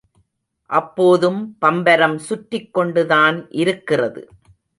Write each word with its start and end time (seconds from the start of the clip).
அப்போதும் 0.69 1.57
பம்பரம் 1.61 2.17
சுற்றிக்கொண்டுதான் 2.29 3.45
இருக்கிறது. 3.49 4.23